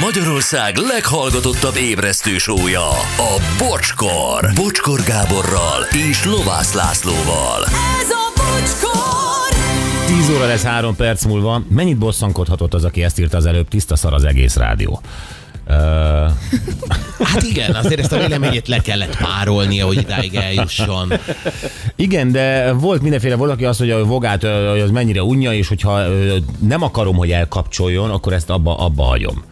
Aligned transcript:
Magyarország 0.00 0.76
leghallgatottabb 0.76 1.76
ébresztő 1.76 2.38
sója, 2.38 2.88
a 3.16 3.40
Bocskor. 3.58 4.50
Bocskor 4.54 5.00
Gáborral 5.02 5.82
és 6.08 6.24
Lovász 6.24 6.72
Lászlóval. 6.72 7.64
Ez 8.00 8.10
a 8.10 8.32
bocskor! 8.36 9.56
10 10.06 10.30
óra 10.30 10.46
lesz 10.46 10.62
3 10.62 10.96
perc 10.96 11.24
múlva. 11.24 11.62
Mennyit 11.68 11.98
bosszankodhatott 11.98 12.74
az, 12.74 12.84
aki 12.84 13.02
ezt 13.02 13.18
írta 13.18 13.36
az 13.36 13.46
előbb? 13.46 13.68
Tiszta 13.68 13.96
szar 13.96 14.14
az 14.14 14.24
egész 14.24 14.56
rádió. 14.56 15.00
Hát 17.22 17.42
igen, 17.42 17.74
azért 17.74 18.00
ezt 18.00 18.12
a 18.12 18.18
véleményét 18.18 18.68
le 18.68 18.78
kellett 18.78 19.16
párolnia, 19.16 19.86
hogy 19.86 19.98
idáig 19.98 20.34
eljusson. 20.34 21.12
igen, 21.96 22.32
de 22.32 22.72
volt 22.72 23.02
mindenféle, 23.02 23.34
valaki 23.34 23.64
azt, 23.64 23.78
hogy 23.78 23.90
a 23.90 24.04
vogát 24.04 24.42
hogy 24.42 24.80
az 24.80 24.90
mennyire 24.90 25.22
unja, 25.22 25.52
és 25.52 25.68
hogyha 25.68 26.02
nem 26.58 26.82
akarom, 26.82 27.16
hogy 27.16 27.30
elkapcsoljon, 27.30 28.10
akkor 28.10 28.32
ezt 28.32 28.50
abba, 28.50 28.78
abba 28.78 29.02
hagyom. 29.04 29.44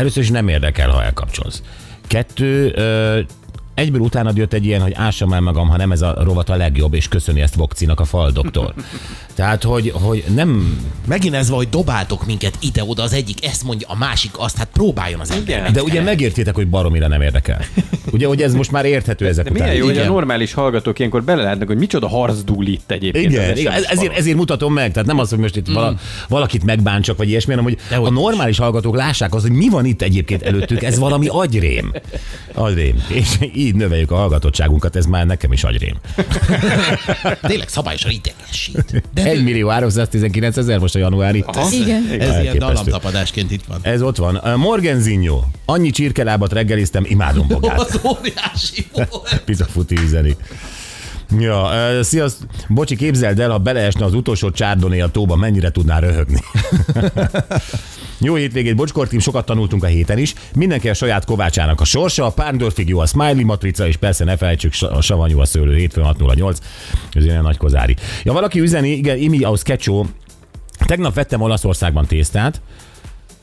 Először 0.00 0.22
is 0.22 0.30
nem 0.30 0.48
érdekel, 0.48 0.90
ha 0.90 1.02
elkapcsolsz. 1.02 1.62
Kettő, 2.06 2.74
egyből 3.80 4.00
utána 4.00 4.30
jött 4.34 4.52
egy 4.52 4.64
ilyen, 4.66 4.80
hogy 4.80 4.92
ássam 4.94 5.32
el 5.32 5.40
magam, 5.40 5.68
ha 5.68 5.76
nem 5.76 5.92
ez 5.92 6.02
a 6.02 6.16
rovat 6.22 6.48
a 6.48 6.56
legjobb, 6.56 6.94
és 6.94 7.08
köszöni 7.08 7.40
ezt 7.40 7.54
Vokcinak 7.54 8.00
a 8.00 8.04
fal 8.04 8.30
doktor. 8.30 8.74
Tehát, 9.34 9.62
hogy, 9.62 9.90
hogy 9.94 10.24
nem, 10.34 10.78
Megint 11.06 11.34
ez 11.34 11.48
van, 11.48 11.58
hogy 11.58 11.68
dobáltok 11.68 12.26
minket 12.26 12.54
ide-oda, 12.60 13.02
az 13.02 13.12
egyik 13.12 13.44
ezt 13.44 13.64
mondja, 13.64 13.88
a 13.90 13.96
másik 13.96 14.30
azt, 14.36 14.56
hát 14.56 14.68
próbáljon 14.72 15.20
az 15.20 15.30
ember. 15.30 15.72
de 15.72 15.82
ugye 15.82 16.00
megértitek, 16.00 16.54
hogy 16.54 16.68
baromira 16.68 17.08
nem 17.08 17.20
érdekel. 17.22 17.64
Ugye, 18.12 18.26
hogy 18.26 18.42
ez 18.42 18.54
most 18.54 18.70
már 18.70 18.84
érthető 18.84 19.26
ezek 19.26 19.44
De 19.44 19.50
után. 19.50 19.62
milyen 19.62 19.78
jó, 19.78 19.84
hogy 19.86 19.96
a 19.96 20.00
Igen. 20.00 20.12
normális 20.12 20.52
hallgatók 20.52 20.98
ilyenkor 20.98 21.22
belelátnak, 21.24 21.68
hogy 21.68 21.76
micsoda 21.78 22.08
harcdúl 22.08 22.66
itt 22.66 22.90
egyébként. 22.90 23.30
Igen, 23.30 23.50
az 23.50 23.58
igen. 23.58 23.72
Ez- 23.72 23.84
ezért, 23.84 24.16
ezért 24.16 24.36
mutatom 24.36 24.72
meg. 24.72 24.92
Tehát 24.92 25.08
nem 25.08 25.18
az, 25.18 25.30
hogy 25.30 25.38
most 25.38 25.56
itt 25.56 25.66
vala, 25.66 25.94
valakit 26.28 26.64
megbántsak, 26.64 27.16
vagy 27.16 27.28
ilyesmi, 27.28 27.50
hanem 27.50 27.64
hogy 27.66 27.78
Dehogy 27.88 28.06
a 28.06 28.10
normális 28.10 28.58
hallgatók 28.58 28.96
lássák 28.96 29.34
azt, 29.34 29.46
hogy 29.46 29.56
mi 29.56 29.68
van 29.68 29.84
itt 29.84 30.02
egyébként 30.02 30.42
előttük, 30.42 30.82
ez 30.82 30.98
valami 30.98 31.26
agyrém. 31.28 31.92
Agyrém. 32.54 33.04
És 33.08 33.38
így 33.54 33.69
növeljük 33.76 34.10
a 34.10 34.16
hallgatottságunkat, 34.16 34.96
ez 34.96 35.06
már 35.06 35.26
nekem 35.26 35.52
is 35.52 35.64
agyrém. 35.64 35.96
Tényleg 37.42 37.68
szabályosan 37.68 38.10
idegesít. 38.10 39.02
De 39.14 39.24
1 39.24 39.44
millió 39.44 39.68
319 39.68 40.56
ezer 40.56 40.78
most 40.78 40.94
a 40.94 40.98
januári. 40.98 41.44
Aha. 41.46 41.68
Igen. 41.72 42.02
ez 42.02 42.18
ilyen 42.18 42.20
Elképesztő. 42.20 42.58
dallamtapadásként 42.58 43.50
itt 43.50 43.64
van. 43.68 43.78
Ez 43.82 44.02
ott 44.02 44.16
van. 44.16 44.58
Morgenzinho. 44.58 45.42
Annyi 45.64 45.90
csirkelábat 45.90 46.52
reggeliztem, 46.52 47.04
imádom 47.08 47.46
bogát. 47.60 47.78
Az 47.78 48.00
óriási 48.04 48.86
volt. 48.92 49.42
Pizza 49.44 49.64
futi 49.64 49.96
üzeni. 50.04 50.36
Ja, 51.38 51.62
uh, 51.62 52.00
sziaszt, 52.02 52.36
bocsi, 52.68 52.96
képzeld 52.96 53.40
el, 53.40 53.50
ha 53.50 53.58
beleesne 53.58 54.04
az 54.04 54.14
utolsó 54.14 54.50
csárdoné 54.50 55.00
a 55.00 55.08
tóba, 55.08 55.36
mennyire 55.36 55.70
tudná 55.70 55.98
röhögni. 55.98 56.40
Jó 58.20 58.34
hétvégét, 58.34 58.76
Bocskortim, 58.76 59.18
sokat 59.18 59.46
tanultunk 59.46 59.84
a 59.84 59.86
héten 59.86 60.18
is. 60.18 60.34
Mindenki 60.54 60.88
a 60.88 60.94
saját 60.94 61.24
kovácsának 61.24 61.80
a 61.80 61.84
sorsa, 61.84 62.24
a 62.24 62.30
Párdorfig 62.30 62.88
jó 62.88 62.98
a 62.98 63.06
Smiley 63.06 63.44
matrica, 63.44 63.86
és 63.86 63.96
persze 63.96 64.24
ne 64.24 64.36
felejtsük, 64.36 64.72
a 64.80 65.00
savanyú 65.00 65.38
a 65.38 65.44
szőlő, 65.44 65.76
hétfőn 65.76 66.04
608, 66.04 66.58
ez 67.12 67.24
ilyen 67.24 67.42
nagy 67.42 67.56
kozári. 67.56 67.96
Ja, 68.22 68.32
valaki 68.32 68.60
üzeni, 68.60 68.90
igen, 68.90 69.16
Imi 69.16 69.42
aus 69.42 69.62
kecsó, 69.62 70.06
tegnap 70.86 71.14
vettem 71.14 71.40
Olaszországban 71.40 72.06
tésztát, 72.06 72.60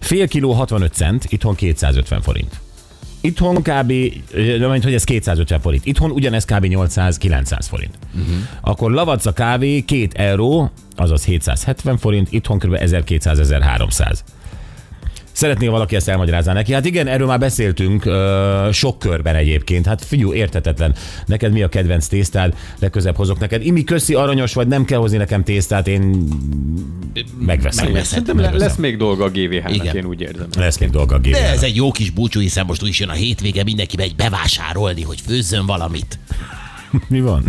fél 0.00 0.28
kiló 0.28 0.52
65 0.52 0.92
cent, 0.92 1.24
itthon 1.28 1.54
250 1.54 2.20
forint. 2.20 2.60
Itthon 3.20 3.62
kb. 3.62 3.92
ö, 4.32 4.68
mint 4.68 4.84
hogy 4.84 4.94
ez 4.94 5.04
250 5.04 5.60
forint. 5.60 5.86
Itthon 5.86 6.10
ugyanez 6.10 6.44
kb. 6.44 6.64
800-900 6.68 7.58
forint. 7.60 7.98
Uh-huh. 8.14 8.34
Akkor 8.60 8.90
lavacca 8.90 9.32
kávé 9.32 9.80
2 9.80 10.08
euró, 10.12 10.70
azaz 10.96 11.24
770 11.24 11.96
forint, 11.96 12.32
itthon 12.32 12.58
kb. 12.58 12.76
1200-1300. 12.80 14.18
Szeretné 15.38 15.66
ha 15.66 15.72
valaki 15.72 15.96
ezt 15.96 16.08
elmagyarázná 16.08 16.52
neki? 16.52 16.72
Hát 16.72 16.84
igen, 16.84 17.06
erről 17.06 17.26
már 17.26 17.38
beszéltünk 17.38 18.04
ö, 18.04 18.68
sok 18.72 18.98
körben 18.98 19.34
egyébként. 19.34 19.86
Hát 19.86 20.04
figyú, 20.04 20.32
értetetlen. 20.32 20.94
Neked 21.26 21.52
mi 21.52 21.62
a 21.62 21.68
kedvenc 21.68 22.06
tésztád? 22.06 22.54
Legközebb 22.78 23.16
hozok 23.16 23.38
neked. 23.38 23.64
Imi, 23.66 23.84
köszi, 23.84 24.14
aranyos 24.14 24.54
vagy, 24.54 24.66
nem 24.68 24.84
kell 24.84 24.98
hozni 24.98 25.16
nekem 25.16 25.44
tésztát, 25.44 25.88
én 25.88 26.28
megveszem. 27.38 27.84
Megveszem. 27.84 28.24
Le- 28.38 28.50
lesz 28.50 28.76
még 28.76 28.96
dolga 28.96 29.24
a 29.24 29.28
GVH-nak, 29.28 29.74
Igen. 29.74 29.96
én 29.96 30.04
úgy 30.04 30.20
érzem. 30.20 30.46
Lesz 30.56 30.78
még 30.78 30.90
dolga 30.90 31.14
a 31.14 31.18
De 31.18 31.28
gépjel. 31.28 31.52
ez 31.52 31.62
egy 31.62 31.76
jó 31.76 31.90
kis 31.90 32.10
búcsú, 32.10 32.40
hiszen 32.40 32.66
most 32.66 32.82
úgyis 32.82 33.00
jön 33.00 33.08
a 33.08 33.12
hétvége, 33.12 33.62
mindenki 33.62 33.96
megy 33.96 34.16
bevásárolni, 34.16 35.02
hogy 35.02 35.20
főzzön 35.26 35.66
valamit. 35.66 36.18
Mi 37.08 37.20
van? 37.20 37.44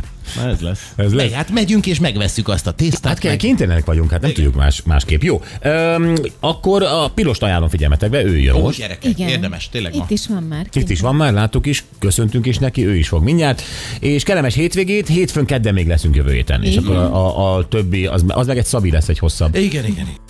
Ez 0.48 0.60
lesz. 0.60 0.92
Ez 0.96 1.14
lesz. 1.14 1.30
Meg, 1.30 1.32
hát 1.32 1.50
megyünk 1.52 1.86
és 1.86 2.00
megvesszük 2.00 2.48
azt 2.48 2.68
a 2.68 2.72
tésztát. 2.72 3.14
Hát 3.14 3.24
meg- 3.24 3.38
kénytelenek 3.38 3.86
vagyunk, 3.86 4.12
hát 4.12 4.22
nem 4.22 4.34
tudjuk 4.34 4.56
más, 4.56 4.82
másképp. 4.86 5.22
Jó, 5.22 5.42
Öm, 5.62 6.16
akkor 6.40 6.84
a 6.84 7.08
pilost 7.16 7.44
ajánlom 7.44 7.70
figyelmetekbe, 7.70 8.24
ő 8.24 8.38
jön 8.38 8.56
Ó, 8.56 8.60
most. 8.60 8.80
gyerekek, 8.80 9.10
Igen. 9.12 9.30
érdemes, 9.30 9.70
tényleg 9.70 9.96
ma. 9.96 10.04
Itt 10.04 10.10
is 10.10 10.28
van 10.28 10.44
már. 10.44 10.66
Itt 10.74 10.90
is 10.90 11.00
van 11.00 11.16
már, 11.16 11.34
láttuk 11.34 11.66
is, 11.66 11.84
köszöntünk 12.00 12.46
is 12.46 12.58
neki, 12.58 12.86
ő 12.86 12.96
is 12.96 13.08
fog 13.08 13.24
mindjárt. 13.24 13.62
És 14.00 14.24
kellemes 14.24 14.54
hétvégét, 14.56 15.08
hétfőn 15.08 15.46
kedden 15.46 15.74
még 15.74 15.88
leszünk 15.88 16.16
jövő 16.16 16.32
héten. 16.34 16.64
És 16.64 16.72
Igen. 16.72 16.84
akkor 16.84 16.96
a, 16.96 17.38
a, 17.38 17.58
a 17.58 17.68
többi, 17.68 18.06
az, 18.06 18.24
az 18.28 18.48
meg 18.48 18.58
egy 18.58 18.66
szabi 18.66 18.92
lesz 18.92 19.10
egy 19.10 19.20
hosszabb. 19.20 19.56
Igen, 19.56 19.68
igen. 19.86 19.90
igen. 19.92 20.08